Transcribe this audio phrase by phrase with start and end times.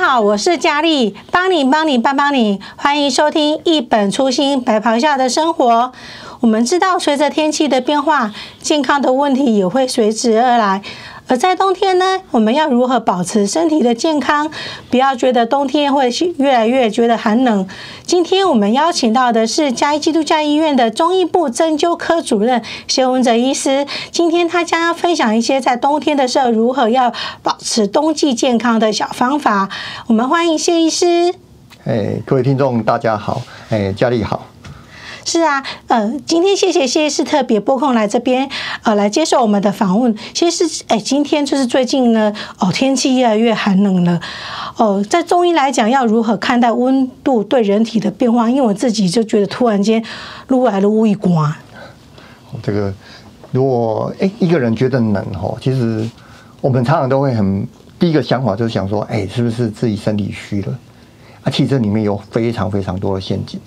[0.00, 5.92] 好，我是佳丽，帮你帮你帮帮你，欢迎收听一本初心白袍下的生活。
[6.38, 10.80] 我们知道，随着天气的变化，健康的问题也会随之而来。
[11.28, 14.50] 而在冬天呢，我们要如何保持身体的健康？
[14.90, 17.68] 不要觉得冬天会越来越觉得寒冷。
[18.02, 23.86] 今天我们邀请到的是嘉义基督教医院的中医部针灸科主任谢文哲医师。
[24.10, 29.68] 今天他将要分享一些在冬天的时候如何要保持冬季健康的小方法。
[30.06, 31.34] 我们欢迎谢医师。
[31.84, 34.46] 哎，各位听众大家好，哎，佳丽好。
[35.30, 38.48] 是啊，呃，今天谢谢谢谢是特别拨空来这边，
[38.82, 40.16] 呃，来接受我们的访问。
[40.32, 44.18] 其实，哎，今天就是最近呢，哦，天气越来越寒冷了。
[44.78, 48.48] 哦，在中医来讲，要如何看待温度对人体的变化？
[48.48, 50.02] 因为我自己就觉得突然间
[50.46, 51.54] 撸来了乌一刮。
[52.62, 52.90] 这个，
[53.52, 56.08] 如果哎一个人觉得冷哈，其实
[56.62, 60.78] 我们常常都会很第一个想法就是想说，哎，是不是自己身体虚了？
[61.42, 63.60] 啊，其实这里面有非常非常多的陷阱。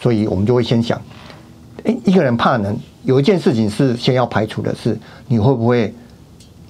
[0.00, 1.00] 所以我们就会先想，
[1.84, 4.96] 哎，一个人怕冷，有一件事情是先要排除的是，
[5.26, 5.92] 你会不会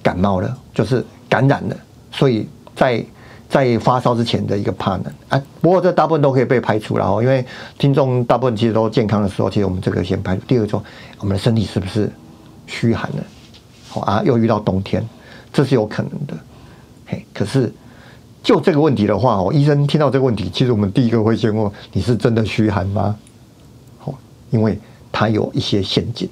[0.01, 1.77] 感冒了，就是感染了。
[2.11, 3.05] 所以在
[3.47, 7.45] 在发烧之前的一个怕冷啊，不过这大部分都可以被排除了哦，因为
[7.77, 10.41] 听众大部分其实都健康的时候，其实我们这个先排除。
[10.47, 10.83] 第二个说，
[11.19, 12.11] 我们的身体是不是
[12.65, 13.23] 虚寒了？
[13.89, 15.07] 好啊，又遇到冬天，
[15.53, 16.33] 这是有可能的。
[17.05, 17.71] 嘿，可是。
[18.41, 23.15] 就这个问题的话，哦，医生听到这个问题，其实我们第一个会先问：你是真的虚寒吗？
[23.99, 24.13] 好，
[24.49, 24.79] 因为
[25.11, 26.27] 它有一些陷阱。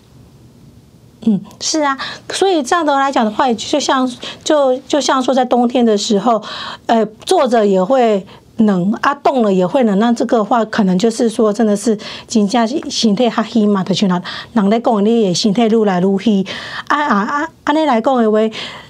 [1.26, 1.98] 嗯，是啊，
[2.30, 4.10] 所以这样的来讲的话，就像
[4.44, 6.42] 就就像说，在冬天的时候，
[6.86, 10.00] 呃，坐着也会冷啊，动了也会冷。
[10.00, 11.98] 那这个话，可能就是说，真的是
[12.28, 14.22] 真正身体哈虚嘛，的去哪？
[14.54, 16.46] 人在讲你也身体愈来愈虚
[16.88, 17.50] 啊啊啊！
[17.66, 18.38] 按你来讲的话，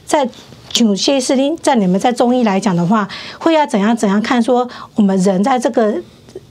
[0.06, 0.30] 在。
[0.78, 3.08] 请谢医师，在你们在中医来讲的话，
[3.40, 4.40] 会要怎样怎样看？
[4.40, 5.92] 说我们人在这个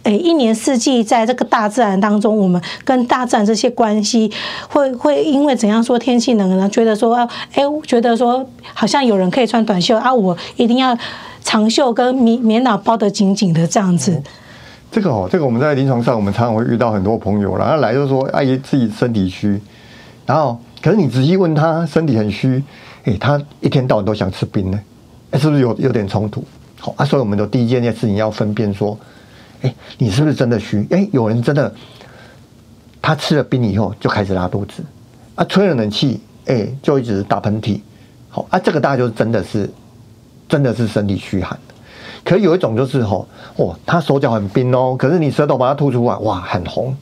[0.02, 4.28] 诶一年四季，在这个大自然当中，我们跟大自然这些关系，
[4.68, 6.68] 会会因为怎样说天气冷呢？
[6.68, 10.98] 觉得说啊哎，觉得说好像有人可以穿短袖啊，我一定要
[11.44, 14.20] 长袖跟棉棉袄包得紧紧的这样子。
[14.90, 19.60] 这个哦，这个我们在临床上，我们常常会遇到很多朋友，然后来就说阿姨自己身体虚，
[20.26, 22.62] 然后可是你仔细问他，身体很虚。
[23.06, 24.80] 哎，他一天到晚都想吃冰呢，
[25.32, 26.44] 哎，是不是有有点冲突？
[26.78, 28.96] 好啊，所以我们的第一件事情要分辨说，
[29.62, 30.86] 哎，你是不是真的虚？
[30.90, 31.74] 哎，有人真的，
[33.02, 34.80] 他吃了冰以后就开始拉肚子，
[35.34, 37.80] 啊，吹了冷气，哎，就一直打喷嚏，
[38.28, 39.68] 好啊，这个大概就真的是，
[40.48, 41.58] 真的是身体虚寒。
[42.22, 43.26] 可有一种就是吼，
[43.56, 46.96] 哦，他手脚很冰哦，可是你舌头把它吐出来，哇，很红，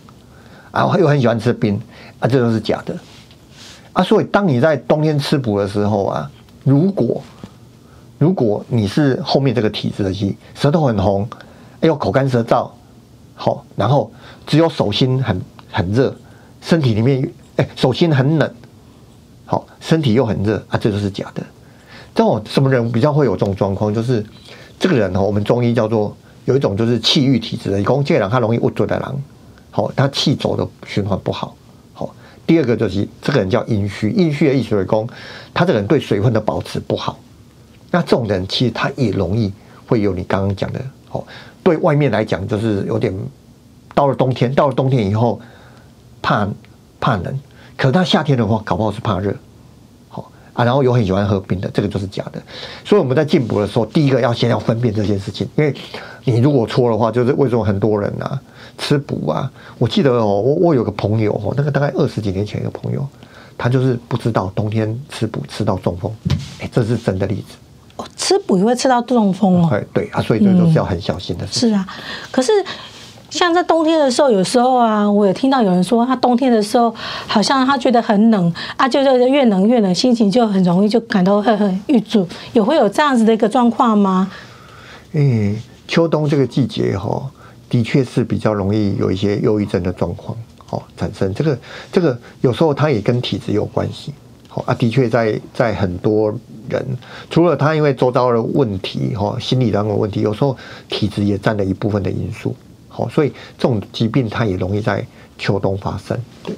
[0.71, 1.79] 啊，又很喜欢吃冰，
[2.19, 2.97] 啊，这都是假的。
[3.95, 6.31] 啊，所以当你在冬天吃补的时候啊，
[6.65, 7.23] 如果
[8.19, 11.27] 如果你是后面这个体质的气，舌头很红，
[11.81, 12.69] 哎呦口干舌燥，
[13.35, 14.11] 好，然后
[14.47, 15.41] 只有手心很
[15.71, 16.15] 很热，
[16.61, 18.55] 身体里面哎手心很冷，
[19.47, 21.43] 好，身体又很热啊，这就是假的。
[22.15, 23.95] 这种什么人比较会有这种状况？
[23.95, 24.25] 就是
[24.79, 26.17] 这个人哦，我们中医叫做
[26.47, 29.23] 有一种就是气郁体质的，讲这个人他容易郁结的人，
[29.71, 31.55] 好，他气走的循环不好。
[32.47, 35.09] 第二个就是这个人叫阴虚，阴虚的意水功，
[35.55, 37.19] 他这个人对水分的保持不好。
[37.91, 39.53] 那这种人其实他也容易
[39.87, 41.25] 会有你刚刚讲的，哦，
[41.63, 43.15] 对外面来讲就是有点，
[43.95, 45.41] 到了冬天，到了冬天以后
[46.21, 46.49] 怕
[47.01, 47.41] 怕冷，
[47.77, 49.33] 可他夏天的话搞不好是怕热，
[50.09, 52.43] 好啊，然后又很喜欢喝冰的，这个就是假的。
[52.85, 55.75] 所以我们在进补的时候，第一个要先要分辨这件事情，因为
[56.25, 58.41] 你如果错的话，就是为什么很多人啊？
[58.77, 59.51] 吃补啊！
[59.79, 63.07] 我记得哦，我我有个朋友哦，那个大概二十几年前一个朋友，
[63.57, 66.13] 他就是不知道冬天吃补吃到中风，
[66.61, 67.55] 哎，这是真的例子。
[67.97, 69.69] 哦，吃补也会吃到中风哦。
[69.71, 71.69] 对对啊，所以这都是要很小心的事。
[71.69, 71.87] 是啊，
[72.33, 72.51] 可是
[73.31, 76.93] 像在冬天的时候，有时候啊，我也听到有人说，他冬天的时候
[77.27, 84.31] 好像他觉得很冷啊，就就越冷越冷，心情就很容易就感到很很郁卒，也会有这样子的一个状况吗？
[85.13, 85.55] 哎，
[85.87, 87.31] 秋冬这个季节哈。
[87.69, 91.33] 的确是比较容易有一些忧郁症的状况，好产生。
[91.35, 91.59] 这个
[91.91, 94.13] 这个有时候它也跟体质有关系，
[94.49, 94.75] 好啊。
[94.75, 96.33] 的确在在很多
[96.69, 96.85] 人，
[97.31, 100.57] 除了他因为周遭的问题哈，心理上的问题，有时候
[100.89, 102.55] 体质也占了一部分的因素，
[102.89, 105.05] 好，所以这种疾病它也容易在
[105.39, 106.55] 秋冬发生，对。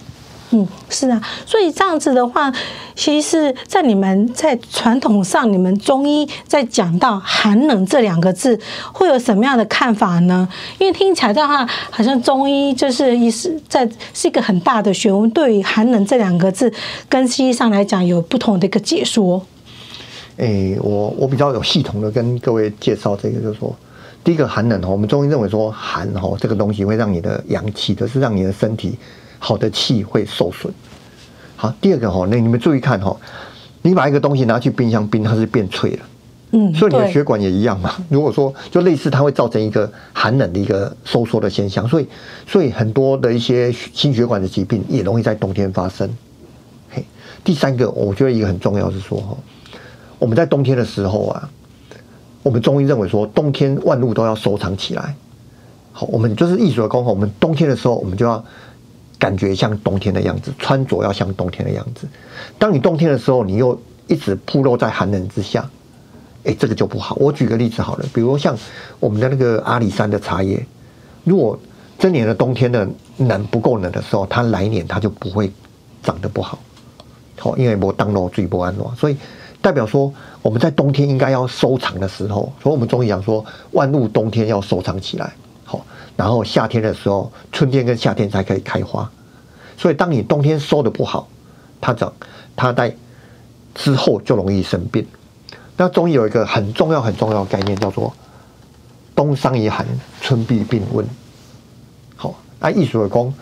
[0.50, 2.52] 嗯，是啊，所以这样子的话，
[2.94, 8.56] 其实，在你们在传统上，你们中医在讲到寒冷这两个字，
[8.92, 10.48] 会有什么样的看法呢？
[10.78, 16.72] 因为听起来的话，好像中医就是一是在是一个很大的学问，对于寒冷这两个字，
[17.08, 19.44] 跟西医上来讲有不同的一个解说。
[20.36, 23.74] 诶，我我比较有系统的跟各位介绍这个，就是说，
[24.22, 28.96] 第一个寒冷哦，我们中医认为说寒哦，这个东西会让你的阳气，就是让你的身体
[29.38, 30.72] 好的气会受损。
[31.56, 33.16] 好，第二个哈，那你们注意看哈，
[33.82, 35.98] 你把一个东西拿去冰箱冰，它是变脆了。
[36.52, 37.92] 嗯，所以你的血管也一样嘛。
[38.08, 42.06] 如果说就类似，它会造成一个寒冷的一个收缩的现象，所以
[42.46, 46.08] 所以很多的一些心血管的疾病也容易在冬天发生。
[46.90, 47.04] 嘿，
[47.42, 49.36] 第三个，我觉得一个很重要是说哈，
[50.18, 51.50] 我们在冬天的时候啊，
[52.44, 55.16] 我们中医认为说冬天万物都要收藏起来。
[55.90, 58.44] 好，我们就是易学的功，我们冬天的时候，我们就要
[59.18, 62.06] 感觉像冬天的样子，穿着要像冬天的样子。
[62.58, 65.68] 当你冬天的时候，你又一直暴露在寒冷之下。
[66.44, 67.16] 哎，这个就不好。
[67.16, 68.56] 我举个例子好了，比如像
[69.00, 70.64] 我们的那个阿里山的茶叶，
[71.24, 71.58] 如果
[71.98, 75.50] 这年的冬天的冷不够冷的时候，它来年它就不会
[76.04, 76.58] 长得不好。
[77.36, 79.16] 好，因为我当落最不安乐，所以
[79.60, 85.32] 代表说我们在冬天应该要收藏的时候，所以我们中医讲说万物冬天要收藏起来。
[86.16, 89.10] 然后夏天的时候，春天跟夏天才可以开花。
[89.76, 91.28] 所以当你冬天收的不好，
[91.80, 92.12] 它长
[92.56, 92.96] 它在
[93.74, 95.06] 之后就容易生病。
[95.76, 98.10] 那中医有一个很重要、很重要的概念，叫做
[99.14, 99.86] “冬伤于寒，
[100.22, 101.06] 春必病温”。
[102.16, 103.34] 好，那易学的功，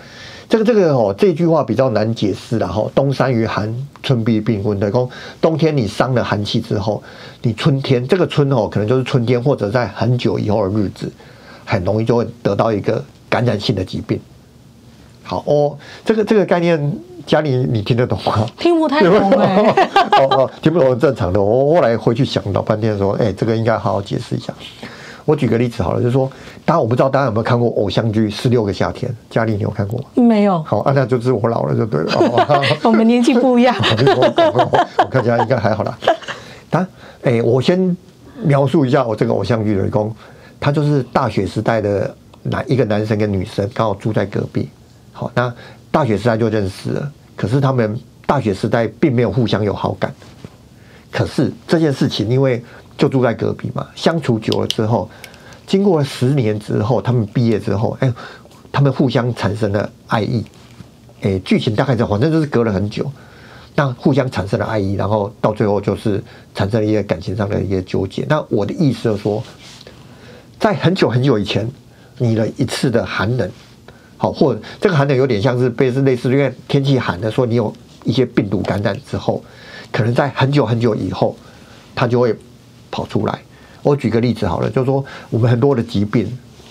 [0.48, 2.90] 这个这个哦，这句话比较难解释了哈。
[2.92, 3.72] “冬伤于寒，
[4.02, 5.08] 春必病温”的功，
[5.40, 7.00] 冬天你伤了寒气之后，
[7.42, 11.12] 你春天这个春哦，可能就是春天或者在很久以后的日子，
[11.64, 14.20] 很容易就会得到一个感染性的疾病。
[15.22, 16.98] 好哦，这个这个概念。
[17.26, 18.46] 家里你听得懂吗？
[18.58, 19.88] 听不太懂 哎、欸。
[20.20, 21.40] 哦哦，听不懂是正常的。
[21.40, 24.52] 我后来回去想老半天，说，哎、欸，这个应该好好解释一下。
[25.24, 26.30] 我举个例子好了，就是说，
[26.66, 29.10] 大家我不知道大家有没有看过偶像剧《十六个夏天》？
[29.30, 30.04] 家里你有看过吗？
[30.16, 30.62] 没有。
[30.64, 32.12] 好，啊，那就是我老了就对了。
[32.84, 33.74] 我们年纪不一样。
[34.98, 35.98] 我看起来应该还好啦。
[36.70, 36.80] 他，
[37.24, 37.96] 哎、欸，我先
[38.42, 40.14] 描述一下我这个偶像剧的工，
[40.64, 44.70] 他就是大学时代的男一个男生跟女生刚好住在隔壁。
[45.12, 45.52] 好，那。
[45.90, 47.96] 大学时代就认识了，可是他们
[48.26, 50.12] 大学时代并没有互相有好感。
[51.12, 52.60] 可是这件事情，因为
[52.98, 55.08] 就住在隔壁嘛，相处久了之后，
[55.68, 58.12] 经过了十年之后，他们毕业之后，哎，
[58.72, 60.44] 他们互相产生了爱意。
[61.20, 63.08] 哎，剧情大概就反正就是隔了很久，
[63.76, 66.20] 那互相产生了爱意，然后到最后就是
[66.56, 68.26] 产生了一些感情上的一些纠结。
[68.28, 69.40] 那我的意思就是说，
[70.64, 71.70] 在很久很久以前，
[72.16, 73.50] 你的一次的寒冷。
[74.16, 77.70] 好，或这个寒冷有点像是被是类似，因为天气寒的，说你有
[78.02, 79.44] 一些病毒感染之后，
[79.92, 81.36] 可能在很久很久以后，
[81.94, 82.34] 它就会
[82.90, 83.38] 跑出来。
[83.82, 86.26] 我举个例子好了，就是说我们很多的疾病，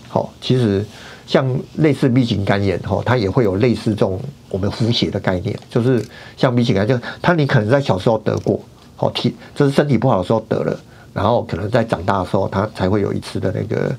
[0.07, 0.83] 好，其实
[1.27, 4.19] 像类似 B 型肝炎，哈，它也会有类似这种
[4.49, 6.03] 我们腹泻的概念，就是
[6.35, 8.59] 像 B 型肝炎，就它你可能在小时候得过，
[8.95, 10.79] 好体就是身体不好的时候得了，
[11.13, 13.95] 然后可能在长大的时候，他才会有一次的那个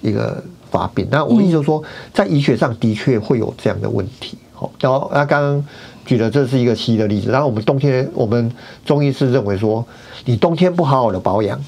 [0.00, 0.42] 一个。
[0.70, 1.82] 发病，那我意思就是说，
[2.14, 4.38] 在医学上的确会有这样的问题。
[4.52, 5.66] 好，然后那刚刚
[6.06, 8.52] 举的这是一个西医的例子，然后我们冬天，我们
[8.84, 9.84] 中医是认为说，
[10.24, 11.60] 你冬天不好好的保养，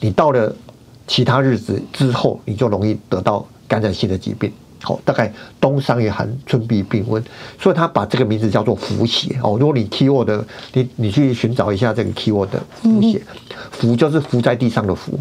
[0.00, 0.50] 你到了
[1.06, 4.50] 其他日子之后，你就容易得到感染性的疾病。
[4.82, 7.22] 好，大概冬伤也寒，春必病温，
[7.60, 9.38] 所以他把这个名字叫做伏邪。
[9.42, 13.20] 哦，如果你 keyword 的，你你去寻找一下这个 keyword 的伏邪，
[13.70, 15.18] 伏就是伏在地上的伏。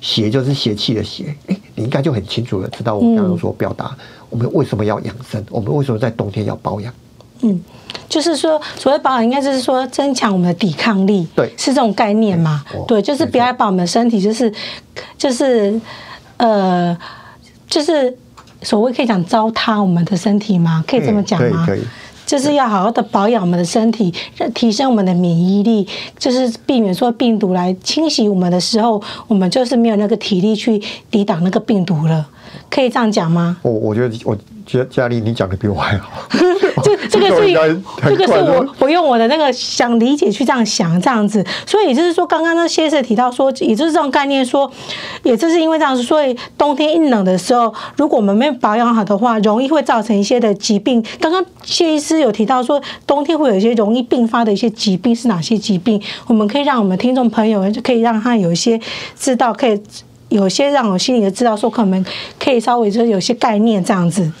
[0.00, 3.96] 邪就是邪气的邪，哎，你应该就很清楚的知道我刚刚所表达，
[4.30, 6.92] 我们为什么要养生，我们为什么在冬天要保养？
[7.42, 7.60] 嗯，
[8.08, 12.64] 就是说所谓保养，应该就是说增强我们的抵抗力，对，是这种概念嘛？
[12.88, 14.52] 对，就是不要把我们的身体，就是
[15.16, 15.80] 就是
[16.38, 16.98] 呃，
[17.68, 18.12] 就是
[18.62, 20.84] 所谓可以讲糟蹋我们的身体吗？
[20.86, 21.64] 可以这么讲吗？
[21.66, 21.82] 可以。
[22.24, 24.12] 就是要好好的保养我们的身体，
[24.54, 25.86] 提升我们的免疫力，
[26.18, 32.26] 就是避免说病毒来侵袭我们的时候，我们就是没有那个体力去抵挡那个病毒了。
[32.70, 33.58] 可以这样讲吗？
[33.62, 34.36] 我我觉得我。
[34.78, 36.08] 嘉嘉丽，你讲的比我还好。
[36.82, 37.52] 这这个是
[38.02, 44.70] 这个是我我用我的那个想理解去这样想这样子，所以也就是说，刚刚那谢医师提到说，也就是这种概念说，
[45.22, 51.04] 也就是因为这样子，所以冬天一冷的时候，如果我们没有保养好的话，容易会造成一些的疾病。
[51.20, 56.00] 刚刚谢医师有提到说，冬天会有一些容易并发的一些疾病是哪些疾病？
[56.26, 58.80] 我们可以让我们听众朋友们就可以让他有一些
[59.18, 59.80] 知道，可以
[60.30, 62.04] 有些让我心里的知道说，可能
[62.40, 64.32] 可以稍微就是有些概念这样子。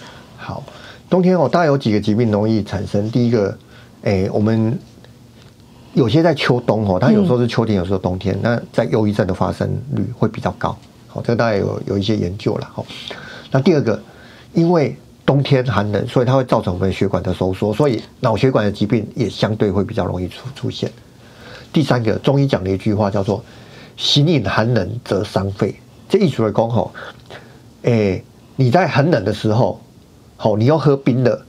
[0.42, 0.62] 好，
[1.08, 3.08] 冬天哦，大概有几个疾病容易产生。
[3.10, 3.56] 第一个，
[4.02, 4.76] 哎、欸，我们
[5.94, 10.76] 有些在秋冬哦，它有时候是秋天，有时候冬天，那在忧郁症的发生率会比较高。
[11.06, 12.68] 好，这个大概有有一些研究了。
[12.72, 12.84] 好，
[13.50, 14.02] 那第二个，
[14.52, 20.90] 因为冬天寒冷，所以它会造成我们血管的收缩，所以脑血管的疾病也相对会比较容易出出现。
[21.72, 23.42] 第三个，中医讲的一句话叫做
[23.96, 25.74] “形影寒冷则伤肺”，
[26.08, 26.92] 这意思来讲吼，
[27.82, 28.24] 诶，
[28.56, 29.80] 你在很冷的时候，
[30.42, 31.40] 好，你要喝冰的，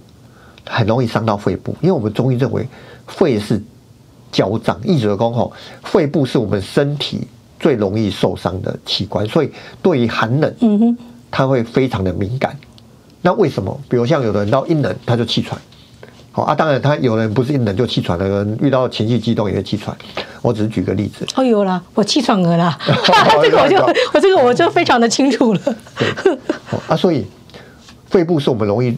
[0.69, 2.63] 很容易伤到肺部，因为我们中医认为
[3.07, 3.59] 肺是
[4.31, 7.27] 焦脏，意思来讲吼，肺部是我们身体
[7.59, 9.49] 最容易受伤的器官，所以
[9.81, 10.97] 对于寒冷，嗯哼，
[11.31, 12.55] 它会非常的敏感。
[13.23, 13.75] 那为什么？
[13.89, 15.59] 比如像有的人到阴冷他就气喘。
[16.31, 19.97] 好啊，当然，他有人不是一冷就气喘的，有人遇到情绪激动也会气喘。
[20.43, 21.25] 我只是举个例子。
[21.35, 22.77] 哦，有啦，我气喘了啦，
[23.41, 23.77] 这个我就
[24.13, 25.61] 我这个我就非常的清楚了。
[25.97, 26.37] 对，
[26.87, 27.25] 啊，所以
[28.13, 28.95] 肺部是我们容易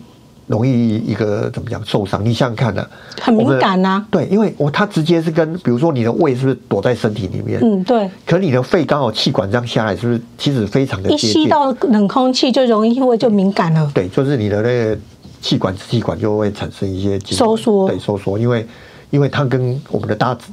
[0.47, 2.23] 容易一个怎么讲受伤？
[2.23, 2.89] 你想想看呢、啊？
[3.21, 4.07] 很敏感呐、啊。
[4.11, 7.59] 对，因为我它直接是跟，比如说你的胃是不是躲在身体里面？
[7.63, 8.11] 嗯，对。
[8.27, 11.09] 可你的肺刚好气管这样下来，是不是其实非常的？
[11.09, 13.89] 一吸到冷空气就容易会就敏感了。
[13.95, 14.99] 对，就是你的那个。
[15.41, 18.65] 气管支气管就会产生一些收缩，对收缩，因为
[19.11, 20.51] 因为它跟我们的大自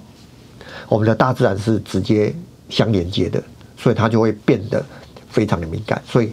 [0.87, 2.35] 我们的大自然是直接
[2.69, 3.43] 相连接的，
[3.79, 4.85] 所以它就会变得
[5.31, 6.31] 非常的敏感，所以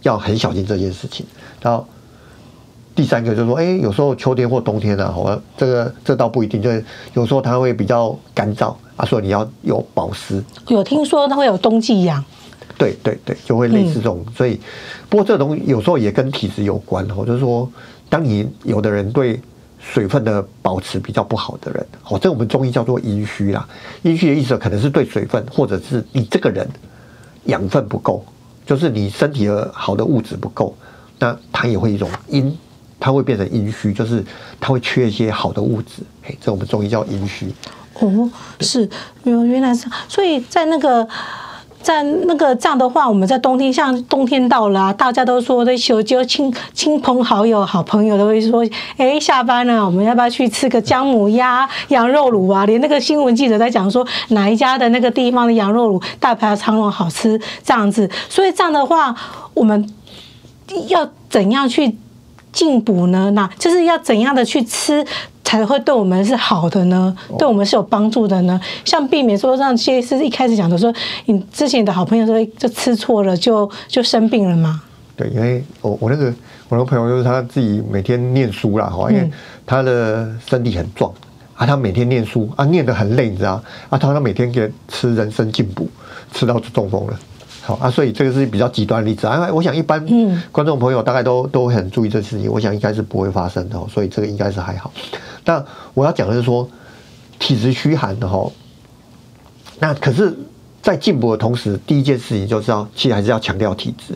[0.00, 1.26] 要很小心这件事情。
[1.60, 1.86] 然后
[2.94, 10.42] 第三个就是说，哎，有时候秋天或冬天啊，好，这个这倒不一定，就是有时候它会比较干燥啊，所以你要有保湿。
[10.68, 12.24] 有听说它会有冬季痒。
[12.78, 14.58] 对对对，就会类似这种，嗯、所以
[15.10, 17.70] 不过这个东西有时候也跟体质有关哦，就是说，
[18.08, 19.38] 当你有的人对
[19.78, 23.68] 水分的保持比较不好的人，哦，这我们中医叫做阴虚啦。
[24.00, 26.66] 阴虚的意思可能是对水分，或者是你这个人
[27.44, 28.24] 养分不够，
[28.64, 30.74] 就是你身体的好的物质不够，
[31.20, 32.58] 那它也会一种阴，
[32.98, 34.24] 它会变成阴虚，就是
[34.58, 36.02] 它会缺一些好的物质。
[36.26, 37.54] 哎，这我们中医叫阴虚。
[38.00, 38.28] 哦，
[38.60, 38.88] 是，
[39.22, 41.06] 原原来是，所以在那个。
[41.82, 48.62] 在那个这样的话，我们在冬天，像冬天到了啊，大家都说的，求就亲亲朋好友、好朋友都会说，
[48.98, 52.66] 哎，下班了，我们要不要去吃个姜母鸭、羊肉卤啊？
[52.66, 58.06] 连那个新闻记者在讲说，哪一家的那个地方的羊肉卤大排长龙好吃这样子。
[58.28, 59.16] 所以这样的话，
[59.54, 59.90] 我们
[60.88, 61.94] 要怎样去
[62.52, 63.30] 进补呢？
[63.32, 65.04] 那就是要怎样的去吃？
[65.42, 68.60] 才会对我们是好的呢，对我们是有帮助的呢。
[68.84, 74.80] 像避免说让谢医师一开始讲的说，你之前的好朋友说就吃错了，就就生病了嘛。
[75.16, 76.26] 对，因为我我那个
[76.68, 79.28] 我那个朋友就是他自己每天念书啦，哈，因为
[79.66, 81.12] 他的身体很壮
[81.56, 85.88] 啊，他每天念书啊，念得很累，你知道啊，他他每天给吃人参进补，
[86.32, 87.18] 吃到中风了。
[87.70, 89.48] 好啊，所以这个是比较极端的例子啊。
[89.52, 90.04] 我想一般
[90.50, 94.92] 观众朋友大概都都很注意这事情，我想应该是不会发生的，所以这个应该是还好。
[95.44, 96.68] 那我要讲的是说，
[97.38, 98.50] 体质虚寒的哈，
[99.78, 100.36] 那可是，
[100.82, 104.14] 在进补的同时，第一件事情就是要，其实还是要强调体质。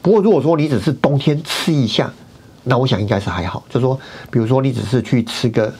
[0.00, 2.10] 不过如果说你只是冬天吃一下，
[2.64, 3.62] 那我想应该是还好。
[3.68, 3.98] 就是说，
[4.30, 5.72] 比如说你只是去吃个，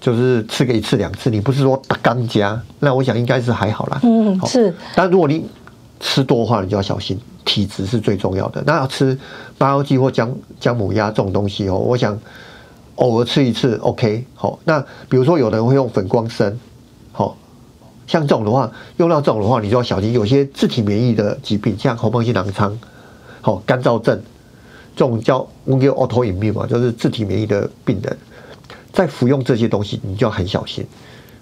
[0.00, 4.00] 就是吃个一次两次，你不是说打刚加，那我想应该是还好啦。
[4.02, 4.74] 嗯，是。
[4.94, 5.46] 但如果你
[6.00, 8.62] 吃多的话，你就要小心，体质是最重要的。
[8.66, 9.18] 那要吃
[9.56, 12.18] 八幺鸡或姜姜母鸭这种东西哦，我想
[12.96, 14.24] 偶尔吃一次 OK。
[14.34, 16.58] 好，那比如说有的人会用粉光参，
[17.12, 17.36] 好，
[18.06, 22.78] 像这种的话，用到这种的话，你就要小心，有些自体免疫的疾病，像红斑性狼疮、
[23.40, 24.20] 好干燥症，
[24.94, 28.16] 这种叫我们叫 autoimmune 嘛，就是自体免疫的病人，
[28.92, 30.86] 在服用这些东西，你就要很小心。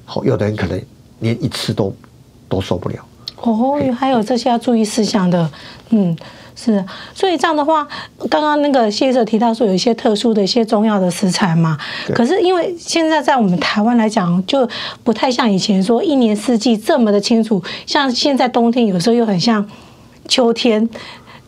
[0.05, 0.81] 好，有的人可能
[1.21, 1.95] 连一次都
[2.49, 2.97] 都受不了。
[3.37, 5.49] 哦，还有这些要注意事项的，
[5.91, 6.17] 嗯，
[6.55, 7.87] 是，所以这样的话，
[8.31, 11.79] 刚刚那个谢医生提到说有一些特殊的一些中药的食材嘛，
[12.15, 14.69] 可是因为现在在我们台湾来讲，就
[15.05, 19.69] 不太像以前说一年四季这么的清楚，像现在冬天有时候又很像
[20.29, 20.89] 秋天。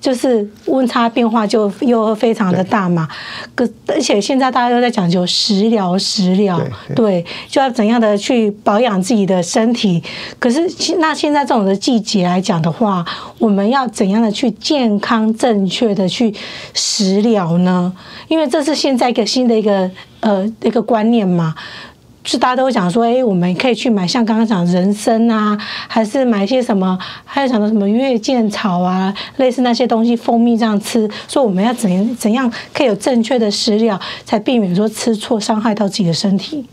[0.01, 3.09] 就是温差变化就又非常的大嘛，
[3.55, 6.61] 可而且现在大家都在讲究食疗，食疗，
[6.95, 10.03] 对，就要怎样的去保养自己的身体。
[10.39, 10.61] 可是
[10.99, 13.05] 那现在这种的季节来讲的话，
[13.39, 16.33] 我们要怎样的去健康正确的去
[16.75, 17.93] 食疗呢？
[18.29, 19.91] 因为这是现在一个新的一个
[20.21, 21.55] 呃一个观念嘛。
[22.31, 25.57] 是大家都会讲说，哎，我们可以去买像刚刚讲人参啊，
[25.89, 31.11] 还是买一些什么，还有讲的什么月见草啊，类似那些东西，蜂蜜这样吃。
[31.27, 36.67] 说我们要怎样怎样可以有正确的食疗，才避免说吃错伤害到自己的身体。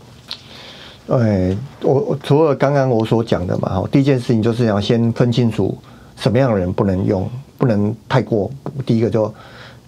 [1.08, 5.74] 哎，我除了刚刚我所讲的嘛，哈，第一件事情就是要先分清楚
[6.16, 8.50] 什么样的人不能用，不能太过。
[8.84, 9.34] 第一个就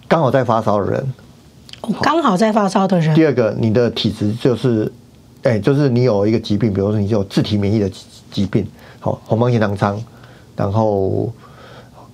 [0.07, 1.13] 刚好在发烧的人，
[2.01, 3.13] 刚好在发烧的人。
[3.13, 4.91] 第二个，你的体质就是。
[5.43, 7.89] 哎，就是你有一个疾病，比如说你有自体免疫的
[8.29, 8.67] 疾病，
[8.99, 10.01] 好，红斑性狼疮，
[10.55, 11.31] 然后，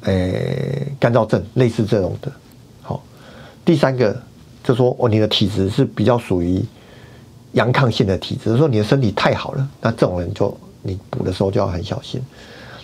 [0.01, 2.31] 哎，干燥症，类似这种的，
[2.83, 3.01] 好。
[3.65, 4.15] 第三个
[4.63, 6.63] 就说，哦，你的体质是比较属于
[7.53, 12.21] 阳亢性的体质，说你的身体太好了，那这种人就你补的时候就要很小心。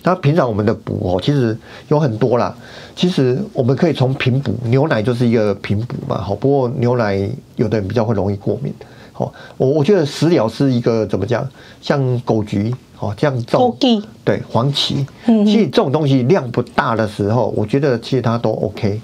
[0.04, 1.56] 那平常我们的补哦，其实
[1.88, 2.58] 有很多啦。
[2.96, 6.20] 其实我们可以从平补，牛奶就是一个平补嘛。
[6.20, 8.74] 好，不过牛奶有的人比较会容易过敏。
[9.22, 11.48] 好，我我觉得食疗是一个怎么讲？
[11.82, 13.78] 像枸杞，哦，这样种，
[14.24, 19.00] 对，黄芪，其实这种东西量不大的时候，我觉得其实它都 OK。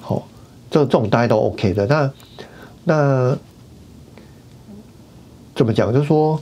[0.00, 0.22] 好，
[0.70, 1.86] 这这种大家都 OK 的。
[1.86, 2.10] 那
[2.84, 3.38] 那
[5.54, 5.92] 怎么讲？
[5.92, 6.40] 就是说。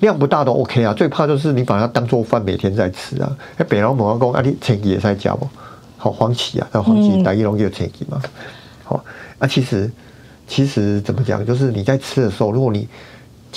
[0.00, 3.34] 量不大都 OK 啊，最怕就是你把它当做饭每天在吃啊。
[3.56, 5.48] 哎，北老母公啊，你前期也在加不？
[5.96, 8.20] 好黄芪啊，那黄芪大一龙就前期嘛。
[8.84, 9.02] 好，
[9.38, 9.90] 啊，其实
[10.46, 12.88] 其实怎么讲，就是你在吃的时候，如果你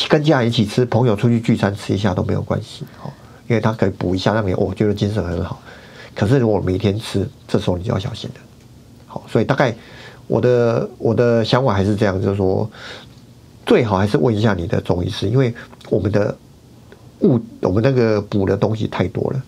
[0.07, 3.11] 跟家人一起吃，朋友出去聚餐吃一下都没有关系，好，
[3.47, 5.61] 因为它可以补一下，让你我觉得精神很好。
[6.15, 8.41] 可是如果每天吃，这时候你就要小心了。
[9.07, 9.75] 好，所以大概
[10.27, 12.69] 我的我的想法还是这样，就是说。
[13.65, 15.53] 最好还是问一下你的中医师，因为
[15.91, 16.35] 我们的
[17.19, 19.43] 物，我们那个补的东西太多了。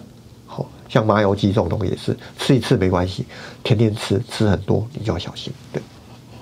[0.45, 3.25] 好像麻油鸡这种东西也是吃一次没关系，
[3.63, 5.51] 天天吃吃很多你就要小心。
[5.73, 5.81] 对，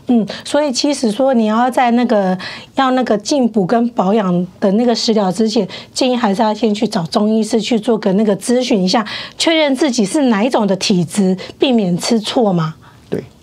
[0.09, 2.37] 嗯，所以其实说你要在那个
[2.75, 9.05] 要那个进补跟保养的那个食疗之前，建议还是要先去找中医师去做个那个咨询一下，
[9.37, 12.75] 确认自己是哪一种的体质，避免吃错嘛。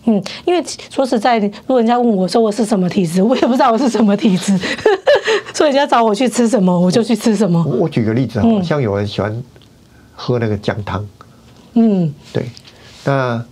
[0.08, 4.56] 嗯，因为说实在，如果人家问我说我是什么体质， 我也不知道我是什么体质，
[5.52, 7.60] 所以人家找我去吃什么，我就去吃什么。
[7.64, 9.42] 我举个例子，好像有人喜欢
[10.14, 11.04] 喝那个姜汤，
[11.74, 12.46] 嗯，对。
[13.04, 13.44] 那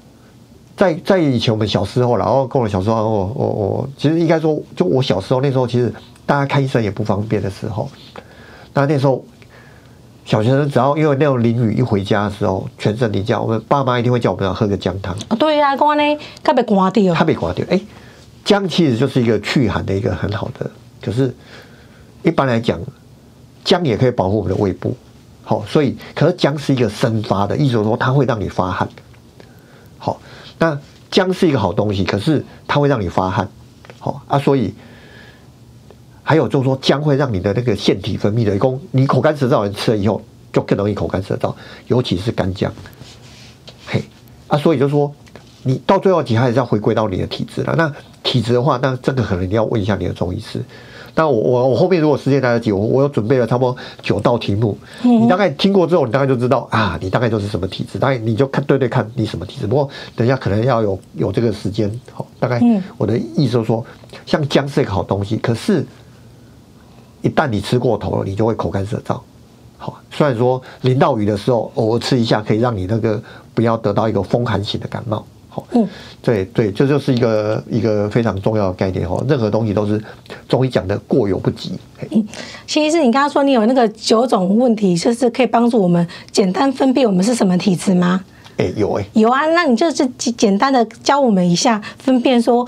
[0.77, 5.93] 在在以前我们小时候，然后跟我小时候，我我我，其实应该说，就我小时候那时候，其实
[6.27, 7.89] 大家看医生也不方便的时候，
[8.73, 9.25] 那那时候。
[10.27, 15.15] 小学生只要因为那种淋雨一回家的时候，全身淋湿，我们爸妈一定会叫我们要喝个姜汤。
[15.29, 17.63] 哦，对呀，讲呢，特别刮掉，特别刮掉。
[17.69, 17.79] 哎，
[18.43, 20.71] 姜其实就是一个去寒的一个很好的，
[21.03, 21.35] 可是
[22.23, 22.81] 一般来讲，
[23.63, 24.97] 姜也可以保护我们的胃部。
[25.43, 28.89] 好，所以可是姜是一个生发的，意思说它会让你发汗。
[30.59, 30.79] 那
[31.11, 33.49] 姜是一个好东西，可是它会让你发汗。
[33.99, 34.73] 好啊，所以。
[36.27, 40.23] 还有就是说，姜会让你的那个腺体分泌的，功，你口干舌燥，人吃了以后
[40.55, 41.55] 就更容易口干舌燥，
[41.89, 42.73] 尤其是干姜。
[43.87, 44.03] 嘿，
[44.49, 45.15] 啊，所以就说，
[45.65, 47.75] 你到最后其实还是要回归到你的体质了。
[47.77, 50.65] 那体质的话，那这个可能你要问一下你的中医师。
[51.15, 59.67] 但我我我后面如果时间来得及，我我有准备了差不多九道题目，你大概听过之后，你大概就知道啊，你大概就是什么体质，大概你就看对对看你什么体质。
[59.67, 62.61] 不过等一下可能要有有这个时间，好，大概
[62.99, 63.85] 我的意思就是说，
[64.27, 65.87] 像姜是一个好东西，可是。
[67.23, 69.19] 一旦你吃过头了，你就会口干舌燥。
[69.79, 73.19] 好，虽然说淋到雨的时候偶尔吃一下，可以让你那个
[73.55, 75.25] 不要得到一个风寒型的感冒。
[75.55, 75.89] 好，嗯，
[76.21, 79.23] 对对，这就是一个一个非常重要的概念哈。
[79.29, 80.03] 任何东西都是
[80.49, 81.79] 中医讲的过犹不及。
[82.11, 82.27] 嗯，
[82.67, 88.25] 谢医师，你刚刚说你有那个九种问题，就是可以帮助我们简单分辨我们是什么体质吗？
[88.57, 92.67] 哎，有哎，有啊，那你就是简单的教我们一下分辨，说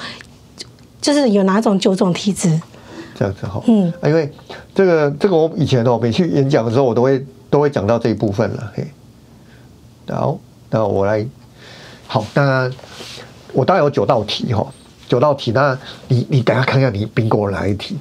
[1.00, 2.60] 就是有哪种九种体质。
[3.16, 4.30] 这样子哈，嗯，因为
[4.72, 8.86] 这个这个我以前哦，每去演讲的时候，我都会都会讲到这一部分了，嘿。
[10.08, 10.38] 好，
[10.70, 11.26] 那我来，
[12.06, 12.70] 好，那
[13.52, 14.66] 我大概有九道题哈，
[15.08, 15.76] 九道题，那
[16.08, 17.96] 你你等下看看你 bingo 哪一题，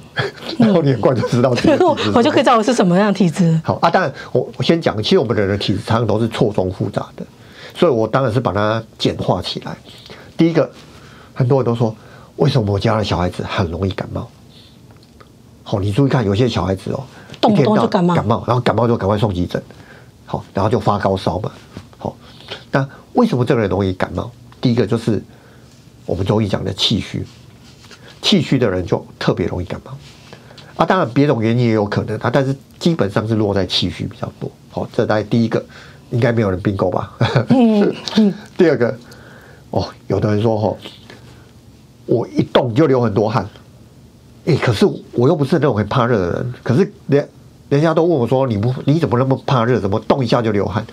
[0.58, 3.60] 然后你很快就知道这个我就可以知道我是什么样体质。
[3.64, 7.24] 好啊，当然我我先讲，其实我们的人的体质常常都是错综复杂的，
[7.74, 9.76] 所以我当然是把它简化起来。
[10.36, 10.70] 第一个，
[11.34, 11.94] 很多人都说，
[12.36, 14.28] 为什么我家的小孩子很容易感冒？
[15.62, 17.02] 好，你注意看，有些小孩子哦，
[17.40, 19.60] 动不动就感冒，感冒，然后感冒就赶快送急诊，
[20.26, 21.50] 好，然后就发高烧嘛。
[21.98, 22.14] 好，
[22.70, 24.30] 那为什么这个人容易感冒？
[24.60, 25.22] 第一个就是
[26.06, 27.24] 我们中医讲的气虚，
[28.22, 29.92] 气虚的人就特别容易感冒。
[30.76, 34.50] 啊，当然别种原因也有可能啊，但是基本上是落在气虚比较多。
[34.70, 35.64] 好，这大概第一个，
[36.10, 37.14] 应该没有人并购吧？
[37.48, 38.34] 嗯嗯。
[38.58, 38.94] 第二个，
[39.70, 40.76] 哦，有的人说哈，
[42.04, 43.48] 我一动就流很多汗。
[44.44, 47.26] 哎、欸，可是我又不是那种很怕热的人，可是人
[47.70, 49.80] 人家都问我说，你不你怎么那么怕热？
[49.80, 50.86] 怎么动一下就流汗？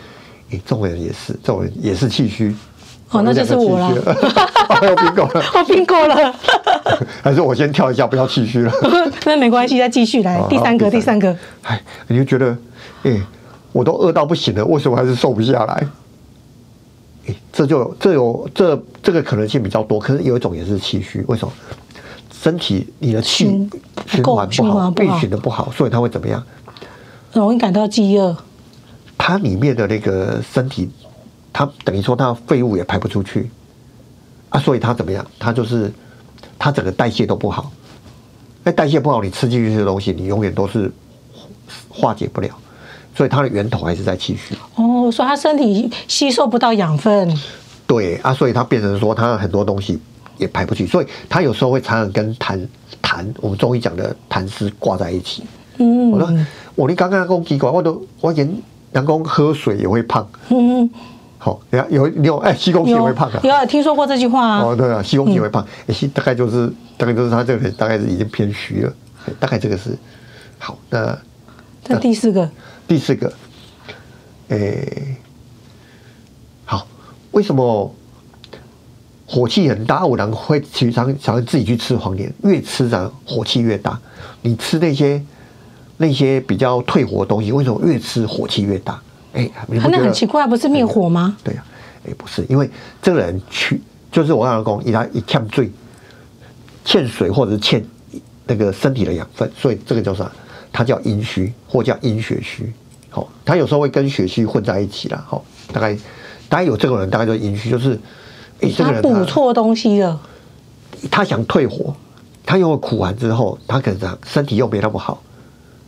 [0.53, 2.55] 哎、欸，这种人也是，这种人也是气虚。
[3.09, 3.89] 哦，那就是我了。
[3.89, 6.35] 我有并购了， 我并购了。
[7.23, 8.71] 还是我先跳一下，不要气虚了。
[9.25, 11.35] 那没关系，再继续来第三个，第三个。
[11.63, 12.51] 哎，你就觉得，
[13.03, 13.21] 哎、欸，
[13.71, 15.73] 我都饿到不行了，为什么还是瘦不下来？
[17.25, 21.53] 哎、欸，这就这有这这个可能性比较多，可是有一种也是气虚，为什么？
[22.31, 23.45] 身体你的气
[24.05, 26.43] 循环不好，运行的不好，所以它会怎么样？
[27.31, 28.35] 容易感到饥饿。
[29.25, 30.89] 它里面的那个身体，
[31.53, 33.49] 它等于说它废物也排不出去
[34.49, 35.25] 啊，所以它怎么样？
[35.39, 35.89] 它就是
[36.59, 37.71] 它整个代谢都不好。
[38.65, 40.91] 那代谢不好，你吃进去的东西，你永远都是
[41.88, 42.49] 化解不了。
[43.15, 44.57] 所以它的源头还是在气虚。
[44.75, 47.33] 哦，所以它身体吸收不到养分。
[47.88, 49.97] 对啊，所以它变成说，它很多东西
[50.38, 52.59] 也排不去，所以它有时候会常常跟痰
[53.01, 55.43] 痰，我们中医讲的痰湿挂在一起。
[55.77, 56.29] 嗯，我说
[56.75, 58.53] 我你刚刚讲奇怪，我都我连
[58.93, 60.27] 人工喝水也会胖。
[60.49, 60.89] 嗯。
[61.38, 63.38] 好，有有有，哎，吸空气也会胖啊。
[63.43, 64.63] 有，有听说过这句话啊？
[64.63, 68.93] 哦，对啊，吸空气也会胖，吸、嗯、大概就是大概就是他这个大概是已经偏虚了，
[69.41, 69.97] 大概这个是
[70.58, 70.77] 好。
[70.89, 71.19] 那
[71.89, 72.49] 那第四个，
[72.88, 73.34] 第四个，
[74.47, 74.88] 哎，
[76.63, 76.88] 好，
[77.32, 77.93] 为什么
[79.27, 80.06] 火气很大？
[80.06, 83.99] 我然会经常想自己去吃黄连，越吃咱火气越大。
[84.41, 85.21] 你吃那些
[85.97, 89.01] 那些比较退火的东西，为什么越吃火气越大？
[89.34, 89.49] 哎，
[89.82, 91.36] 他那很奇怪，不是灭火吗？
[91.43, 91.63] 对呀，
[92.08, 92.69] 哎，不是，因为
[93.01, 95.71] 这个人去，就是我刚刚讲，以他一欠水，
[96.86, 97.84] 欠水或者是欠
[98.45, 100.32] 那个身体的养分，所以这个叫啥？
[100.71, 102.71] 他叫阴虚，或叫阴血虚。
[103.10, 105.23] 好，他有时候会跟血虚混在一起了。
[105.27, 105.95] 好，大概
[106.49, 107.99] 大概有这种人，大概就是阴虚，就是
[108.62, 110.19] 哎，这个人补错东西了。
[111.12, 111.95] 他想退火，
[112.45, 115.21] 他用了苦完之后，他可能身体又没那么好，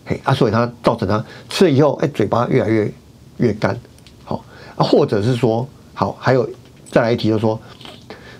[0.06, 2.92] 嘿啊，所以它造成它吃了以后，哎，嘴巴越来越。
[3.38, 3.78] 越干，
[4.24, 4.42] 好
[4.78, 6.50] 啊，或者是说，好，还有
[6.90, 7.60] 再来一题，就是说，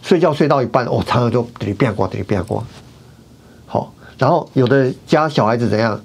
[0.02, 2.66] 睡觉睡到一半，哦，常常就得变光，得变光，
[3.66, 6.02] 好，然后有的家小孩子怎样，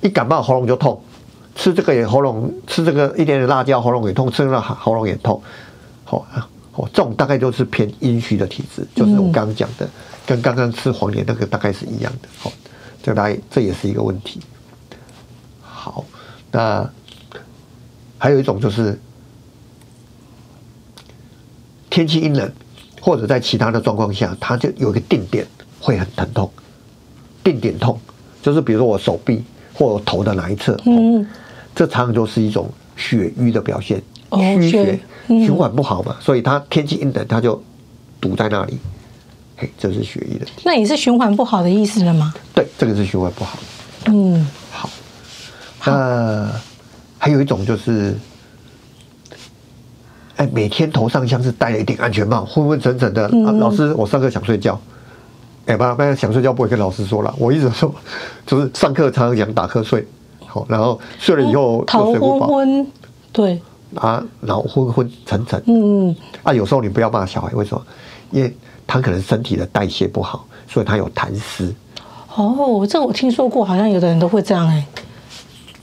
[0.00, 1.00] 一感冒喉咙就痛，
[1.54, 5.40] 吃这个也喉咙，吃这个一点点辣椒喉咙也痛，吃那喉咙也痛，
[6.02, 9.88] 好啊，哦，这种大概就是偏阴虚的体质，就是我刚刚讲的，
[10.26, 12.52] 跟刚刚吃黄连那个大概是一样的，好，
[13.00, 14.53] 这个大概这也是一个问题，好，
[16.54, 16.88] 那。
[18.16, 18.98] 还有一种就是
[21.90, 22.50] 天气阴冷，
[23.02, 25.46] 或者在其他的状况下，它就有一个定点
[25.78, 26.50] 会很疼痛。
[27.42, 28.00] 定点痛
[28.40, 31.26] 就是比如说我手臂或我头的哪一侧，嗯，
[31.74, 37.62] 这常常就是一种血瘀的表现，虚血循环不好嘛，所以它天气阴冷，它就
[38.22, 38.78] 堵在那里，
[39.58, 40.46] 嘿，这是血瘀的。
[40.64, 42.32] 那也是循环不好的意思了吗？
[42.54, 43.58] 对，这个是循环不好。
[44.06, 44.88] 嗯，好，
[45.86, 46.50] 那。
[47.16, 48.14] 还有一种就是，
[50.36, 53.24] 哎，每天头上像是戴了一顶安全帽，昏昏沉沉的。
[53.24, 54.78] 啊、老师，我上课想睡觉。
[55.64, 57.34] 哎，不不，想睡觉不会跟老师说了。
[57.38, 57.90] 我一直说，
[58.44, 60.06] 就是上课常常想打瞌睡，
[60.46, 62.50] 好，然后睡了以后又睡不饱。
[63.32, 63.58] 对。
[63.94, 65.62] 啊，然后昏昏沉沉。
[65.66, 66.16] 嗯嗯。
[66.42, 67.82] 啊，有时候你不要骂小孩，为什么？
[68.32, 68.54] 因为
[68.86, 71.74] 他可能身体的代谢不好，所以他有痰湿。
[72.34, 74.86] 哦，这我听说过，好像有的人都会这样哎。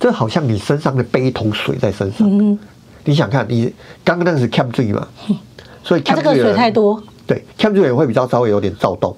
[0.01, 2.57] 这好像你身上的背一桶水在身上，嗯、
[3.05, 3.71] 你想看，你
[4.03, 5.07] 刚刚那个是欠水嘛？
[5.83, 9.15] 所以、啊、这个水太多，对，欠水也会比较稍微有点躁动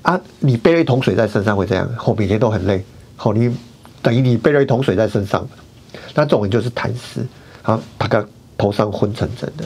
[0.00, 0.18] 啊。
[0.40, 2.82] 你背了一桶水在身上会这样，后每天都很累。
[3.16, 3.54] 好，你
[4.00, 5.46] 等于你背了一桶水在身上，
[6.14, 7.20] 那这种人就是痰湿，
[7.62, 9.64] 啊，他个头上昏沉沉的。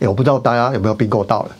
[0.00, 1.50] 哎，我不知道大家有没有并购到了？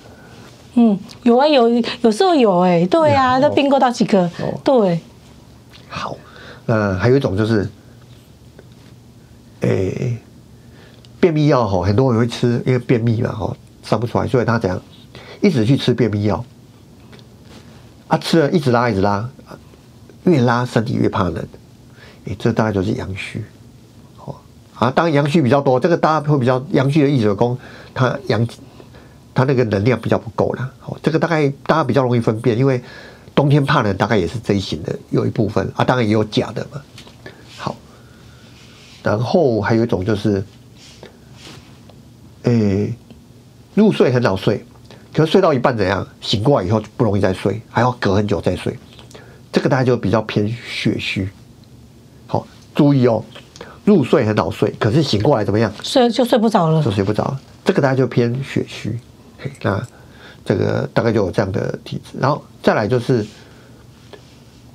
[0.75, 1.69] 嗯，有啊，有，
[2.01, 4.25] 有时候有哎，对啊，那并购到几个？
[4.41, 4.99] 哦、对，
[5.89, 6.17] 好，
[6.67, 7.71] 那还有一种就是。
[9.63, 10.19] 诶、
[11.21, 14.81] 便秘药哈，很多人会吃，因为便秘嘛哈，上不出来，所以他怎样，
[15.41, 16.45] 一直去吃便秘药，
[18.09, 19.29] 啊，吃了一直拉一直拉，
[20.25, 21.37] 越拉身体越怕冷，
[22.25, 23.45] 诶、这大概就是阳虚，
[24.25, 24.35] 哦，
[24.75, 27.59] 啊，当然阳虚比较多，这个大家会比较阳虚的意思是说，
[27.95, 28.47] 他阳，
[29.33, 32.83] 他那个能量比较不够了，哦，这个大概大家比较容易分辨，因为
[33.35, 36.83] 冬天怕冷，大概也是这一型的有一部分啊，当然也有假的嘛。
[39.03, 40.45] 然后还有一种就是，
[42.45, 42.95] 诶、欸，
[43.75, 44.65] 入睡很早睡，
[45.13, 46.07] 可是睡到一半怎样？
[46.21, 48.79] 醒过来以后就不容易再睡，还要隔很久再睡，
[49.51, 51.29] 这个大家就比较偏血虚。
[52.29, 53.25] 好，注意哦，
[53.85, 55.73] 入睡很早睡，可是醒过来怎么样？
[55.83, 57.37] 睡就睡不着了，就睡不着。
[57.65, 58.99] 这个大家就偏血虚。
[59.39, 59.85] 嘿，那
[60.45, 62.19] 这个大概就有这样的体质。
[62.21, 63.27] 然后再来就是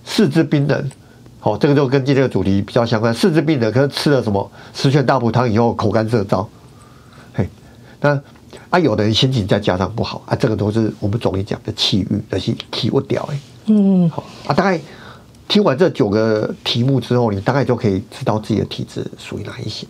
[0.04, 0.92] 四肢冰冷。
[1.48, 3.14] 哦，这个就跟今天的主题比较相关。
[3.14, 6.46] 四肢冰冷，可能吃了什么十全大补汤以后口干舌燥，
[7.34, 7.48] 嘿，
[8.02, 8.22] 那
[8.70, 13.40] 啊，有的人心情再加上不好啊，这个都是我们中医讲的气郁，那些气不掉哎。
[13.68, 14.78] 嗯，好啊，大概
[15.48, 19.88] 听完这九个题目之后，你大概就可以知道自己的体质属于哪一些。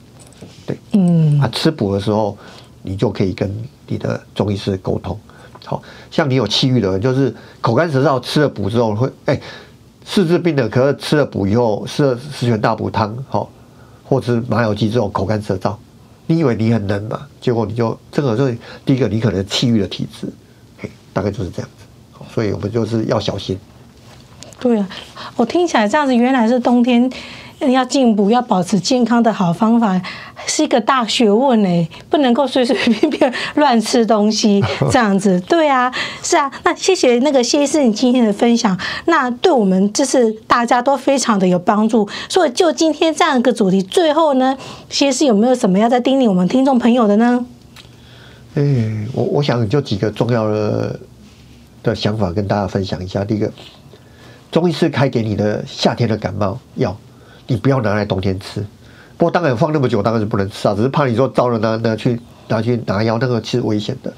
[0.67, 2.37] 对，嗯，啊，吃补的时候，
[2.83, 3.51] 你就可以跟
[3.87, 5.19] 你的中医师沟通。
[5.65, 9.33] 好像你有气郁的人，就是口干舌燥，吃了补之后会哎。
[9.33, 9.41] 欸
[10.09, 13.49] 四肢冰冷，可是吃了补以后，吃了十全大补汤，好，
[14.05, 15.75] 或吃麻油鸡这种口干舌燥，
[16.27, 17.27] 你以为你很能嘛？
[17.41, 20.27] 结果你就这个就是第一个，你可能气郁的体质，
[20.79, 23.59] 嘿，大概就是这样子，所以我们就是要小心。
[24.59, 24.89] 对啊，
[25.35, 27.11] 我听起来这样子，原来是冬天
[27.59, 29.99] 要进步，要保持健康的好方法，
[30.45, 35.39] 是一个大学问哎，不能够随随便便乱吃东西 这样子。
[35.41, 35.91] 对啊，
[36.21, 36.51] 是啊。
[36.63, 42.07] 那谢谢那个谢医师你今天的分享，那对我们就是大家都非常的有帮助。
[42.29, 44.57] 所以就今天这样一个主题，最后呢，
[44.89, 47.45] 谢医师有没有什么要再叮咛我们听众朋友的呢？
[48.53, 50.99] 哎、欸，我我想就几个重要的
[51.83, 53.23] 的想法跟大家分享一下。
[53.23, 53.51] 第一个，
[54.51, 56.97] 中医师开给你的夏天的感冒药，
[57.47, 58.61] 你不要拿来冬天吃。
[59.17, 64.13] 不过当然放那么久当然是不能吃啊，只是怕你说照了拿拿去拿去拿药，那个其实危险的。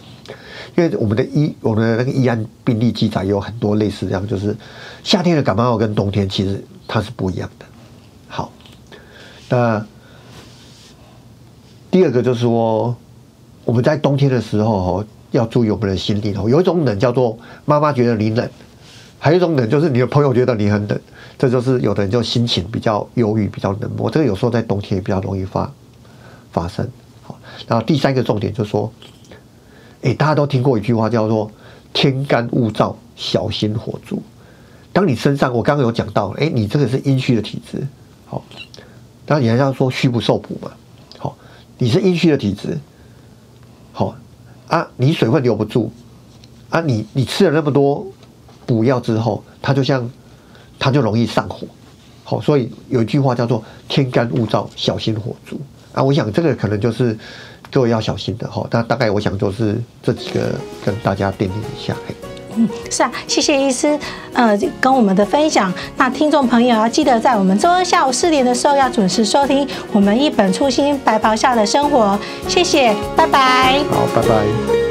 [0.75, 4.55] 因为我们的医我们的那个医案病历记载有很多类似这样，就是
[5.03, 7.65] 夏天的感冒药跟冬天其实它是不一样的。
[8.27, 8.51] 好，
[9.49, 9.85] 那
[11.89, 12.95] 第二个就是说。
[13.65, 16.49] 我们在冬天的时候哦，要注意我们的心理哦。
[16.49, 18.49] 有一种冷叫做妈妈觉得你冷，
[19.19, 20.99] 还有一种冷就是你的朋友觉得你很冷。
[21.39, 24.11] 这就是有的人就心情比较忧郁、比较冷漠。
[24.11, 25.71] 这个有时候在冬天也比较容易发
[26.51, 26.85] 发生。
[27.23, 28.91] 好，然后第三个重点就是说，
[30.01, 31.49] 哎，大家都听过一句话叫做
[31.93, 34.21] “天干物燥，小心火烛”。
[34.91, 37.87] 当你身上，我刚刚有讲到，哎，你这个是阴虚的体质，
[38.25, 38.43] 好，
[39.25, 40.71] 当然你还要说虚不受补嘛。
[41.17, 41.37] 好，
[41.77, 42.77] 你是阴虚的体质。
[43.93, 44.13] 好
[44.67, 45.89] 啊，你水分留不住
[46.69, 48.05] 啊，你你吃了那么多
[48.65, 50.09] 补药之后，它就像
[50.79, 51.67] 它就容易上火。
[52.23, 55.59] 好，所以有一句话叫做“天干物燥，小心火烛”
[55.93, 56.01] 啊。
[56.01, 57.17] 我想这个可能就是
[57.71, 58.65] 各位要小心的哈。
[58.71, 61.95] 那大概我想就是这几个跟大家奠定一下。
[62.55, 63.97] 嗯，是啊，谢谢医师，
[64.33, 65.71] 呃，跟我们的分享。
[65.97, 72.19] 那听众朋友要记得在我们周二下午四点的时候要准时收听我们一本初心白袍下的生活。
[72.47, 73.83] 谢谢，拜拜。
[73.91, 74.88] 好，拜拜。